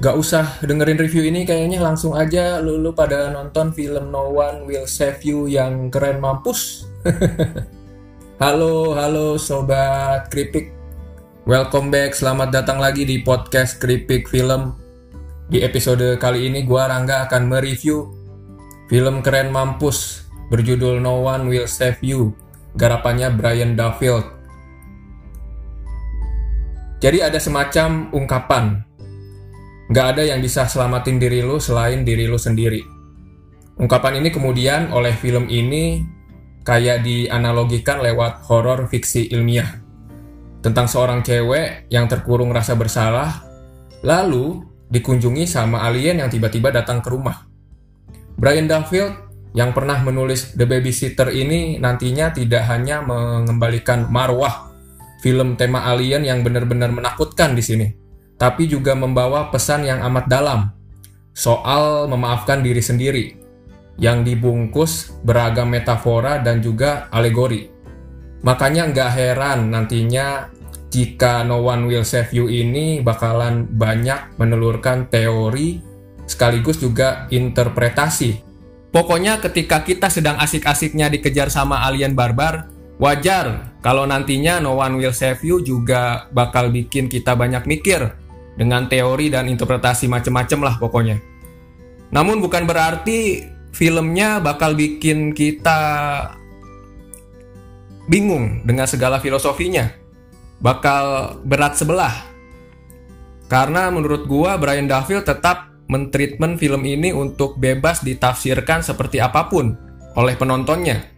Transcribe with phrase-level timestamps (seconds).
[0.00, 4.64] Gak usah dengerin review ini kayaknya langsung aja lu, lu pada nonton film No One
[4.64, 6.88] Will Save You yang keren mampus.
[8.42, 10.72] halo, halo sobat Kripik.
[11.44, 14.72] Welcome back, selamat datang lagi di podcast Kripik Film.
[15.52, 18.08] Di episode kali ini gua Rangga akan mereview
[18.88, 22.32] film keren mampus berjudul No One Will Save You.
[22.72, 24.24] Garapannya Brian Duffield.
[27.04, 28.88] Jadi ada semacam ungkapan
[29.90, 32.78] Nggak ada yang bisa selamatin diri lu selain diri lu sendiri.
[33.74, 36.06] Ungkapan ini kemudian oleh film ini
[36.62, 39.82] kayak dianalogikan lewat horor fiksi ilmiah.
[40.62, 43.42] Tentang seorang cewek yang terkurung rasa bersalah,
[44.06, 44.62] lalu
[44.94, 47.50] dikunjungi sama alien yang tiba-tiba datang ke rumah.
[48.38, 49.10] Brian Duffield
[49.58, 54.70] yang pernah menulis The Babysitter ini nantinya tidak hanya mengembalikan marwah
[55.18, 57.86] film tema alien yang benar-benar menakutkan di sini,
[58.40, 60.72] tapi juga membawa pesan yang amat dalam
[61.36, 63.24] soal memaafkan diri sendiri
[64.00, 67.68] yang dibungkus beragam metafora dan juga alegori.
[68.40, 70.48] Makanya nggak heran nantinya
[70.88, 75.84] jika No One Will Save You ini bakalan banyak menelurkan teori
[76.24, 78.40] sekaligus juga interpretasi.
[78.90, 85.14] Pokoknya ketika kita sedang asik-asiknya dikejar sama alien barbar, wajar kalau nantinya No One Will
[85.14, 88.19] Save You juga bakal bikin kita banyak mikir
[88.60, 91.16] dengan teori dan interpretasi macem-macem lah pokoknya.
[92.12, 95.80] Namun bukan berarti filmnya bakal bikin kita
[98.04, 99.88] bingung dengan segala filosofinya.
[100.60, 102.12] Bakal berat sebelah.
[103.48, 109.72] Karena menurut gua Brian Duffield tetap mentreatment film ini untuk bebas ditafsirkan seperti apa pun
[110.20, 111.08] oleh penontonnya.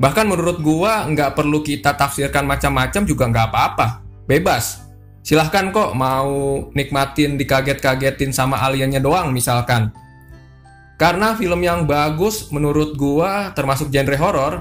[0.00, 3.86] Bahkan menurut gua nggak perlu kita tafsirkan macam-macam juga nggak apa-apa.
[4.24, 4.85] Bebas
[5.26, 9.90] silahkan kok mau nikmatin dikaget-kagetin sama aliennya doang misalkan.
[10.94, 14.52] Karena film yang bagus menurut gua termasuk genre horor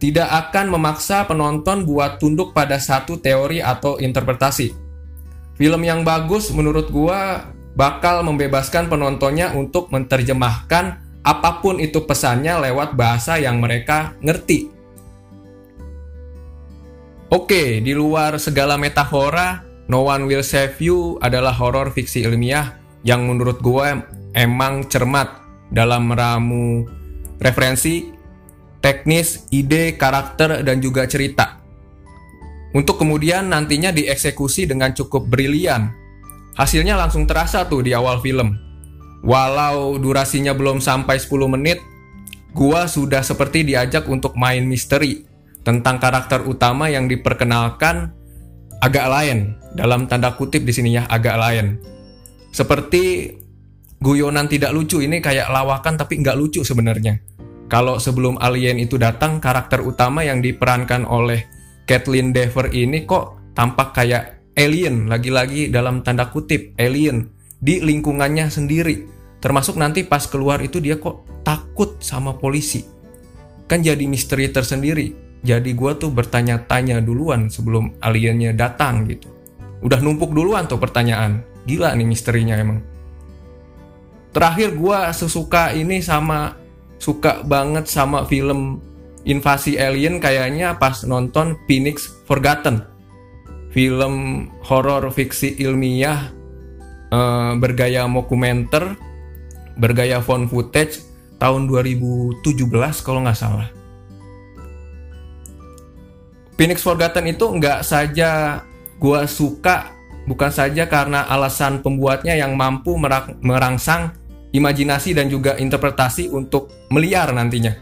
[0.00, 4.72] tidak akan memaksa penonton buat tunduk pada satu teori atau interpretasi.
[5.60, 12.96] Film yang bagus menurut gua bakal membebaskan penontonnya untuk menerjemahkan apa pun itu pesannya lewat
[12.96, 14.72] bahasa yang mereka ngerti.
[17.32, 23.28] Oke, di luar segala metafora, No One Will Save You adalah horor fiksi ilmiah yang
[23.28, 24.00] menurut gue
[24.32, 26.88] emang cermat dalam meramu
[27.36, 28.08] referensi,
[28.80, 31.60] teknis, ide, karakter, dan juga cerita.
[32.72, 35.92] Untuk kemudian nantinya dieksekusi dengan cukup brilian.
[36.56, 38.56] Hasilnya langsung terasa tuh di awal film.
[39.20, 41.84] Walau durasinya belum sampai 10 menit,
[42.56, 45.28] gua sudah seperti diajak untuk main misteri
[45.60, 48.21] tentang karakter utama yang diperkenalkan
[48.82, 51.78] agak lain dalam tanda kutip di sini ya agak lain.
[52.50, 53.32] Seperti
[54.02, 57.22] guyonan tidak lucu ini kayak lawakan tapi nggak lucu sebenarnya.
[57.70, 61.48] Kalau sebelum alien itu datang, karakter utama yang diperankan oleh
[61.88, 69.08] Kathleen Dever ini kok tampak kayak alien, lagi-lagi dalam tanda kutip alien di lingkungannya sendiri.
[69.40, 72.84] Termasuk nanti pas keluar itu dia kok takut sama polisi.
[73.64, 79.26] Kan jadi misteri tersendiri jadi gue tuh bertanya-tanya duluan sebelum aliennya datang gitu.
[79.82, 81.42] Udah numpuk duluan tuh pertanyaan.
[81.66, 82.78] Gila nih misterinya emang.
[84.30, 86.54] Terakhir gue sesuka ini sama
[87.02, 88.78] suka banget sama film
[89.26, 92.86] invasi alien kayaknya pas nonton Phoenix Forgotten.
[93.74, 96.30] Film horor fiksi ilmiah
[97.10, 98.94] uh, bergaya mockumenter,
[99.74, 101.02] bergaya phone footage
[101.42, 102.46] tahun 2017
[103.02, 103.81] kalau nggak salah
[106.62, 108.62] Phoenix Forgotten itu nggak saja
[109.02, 109.98] gua suka
[110.30, 112.94] bukan saja karena alasan pembuatnya yang mampu
[113.42, 114.14] merangsang
[114.54, 117.74] imajinasi dan juga interpretasi untuk meliar nantinya.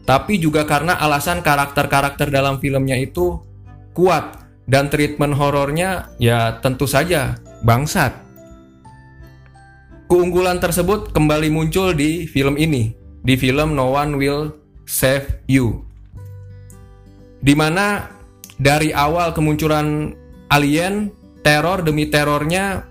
[0.00, 3.36] Tapi juga karena alasan karakter-karakter dalam filmnya itu
[3.92, 7.36] kuat dan treatment horornya ya tentu saja
[7.68, 8.16] bangsat.
[10.08, 14.56] Keunggulan tersebut kembali muncul di film ini, di film No One Will
[14.88, 15.87] Save You
[17.38, 18.10] di mana
[18.58, 20.14] dari awal kemunculan
[20.50, 21.10] alien,
[21.46, 22.84] teror demi terornya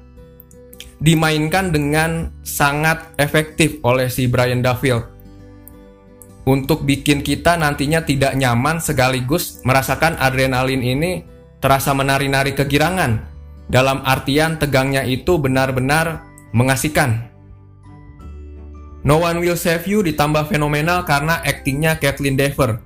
[0.98, 5.18] dimainkan dengan sangat efektif oleh si Brian Duffield
[6.48, 11.28] untuk bikin kita nantinya tidak nyaman sekaligus merasakan adrenalin ini
[11.60, 13.36] terasa menari-nari kegirangan.
[13.68, 16.24] Dalam artian tegangnya itu benar-benar
[16.56, 17.28] mengasihkan.
[19.04, 22.80] No One Will Save You ditambah fenomenal karena aktingnya Kathleen Dever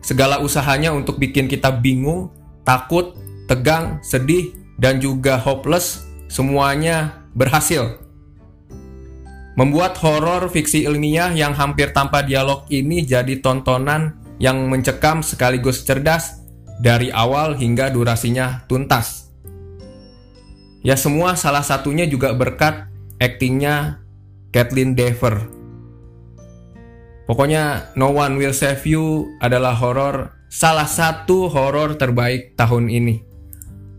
[0.00, 2.32] Segala usahanya untuk bikin kita bingung,
[2.64, 3.14] takut,
[3.46, 8.00] tegang, sedih, dan juga hopeless, semuanya berhasil.
[9.60, 16.40] Membuat horor fiksi ilmiah yang hampir tanpa dialog ini jadi tontonan yang mencekam sekaligus cerdas
[16.80, 19.28] dari awal hingga durasinya tuntas.
[20.80, 22.88] Ya semua salah satunya juga berkat
[23.20, 24.00] aktingnya
[24.48, 25.59] Kathleen Dever.
[27.30, 33.22] Pokoknya No One Will Save You adalah horor salah satu horor terbaik tahun ini.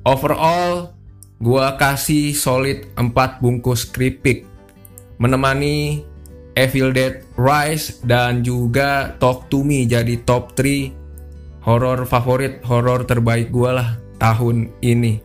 [0.03, 0.91] Overall,
[1.39, 4.43] gua kasih solid 4 bungkus keripik
[5.15, 6.03] menemani
[6.59, 13.47] Evil Dead Rise dan juga Talk to Me jadi top 3 horor favorit horor terbaik
[13.47, 13.89] gua lah
[14.19, 15.23] tahun ini.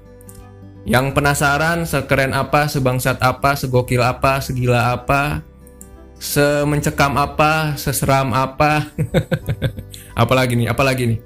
[0.87, 5.43] Yang penasaran sekeren apa, sebangsat apa, segokil apa, segila apa,
[6.19, 8.89] semencekam apa, seseram apa.
[10.23, 11.21] apalagi nih, apalagi nih.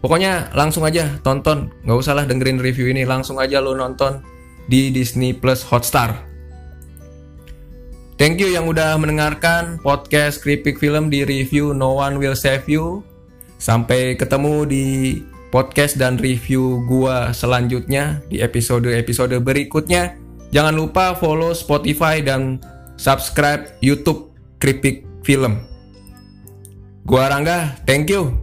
[0.00, 4.24] Pokoknya langsung aja tonton, nggak usah lah dengerin review ini, langsung aja lo nonton
[4.64, 6.24] di Disney Plus Hotstar.
[8.16, 13.00] Thank you yang udah mendengarkan podcast Kripik Film di review No One Will Save You.
[13.60, 14.86] Sampai ketemu di
[15.52, 20.16] podcast dan review gua selanjutnya di episode-episode berikutnya.
[20.52, 22.60] Jangan lupa follow Spotify dan
[22.96, 24.29] subscribe YouTube
[24.60, 25.56] Kripik Film.
[27.08, 28.36] Gua Rangga, thank you.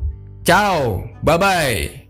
[0.44, 2.07] Ciao, bye-bye.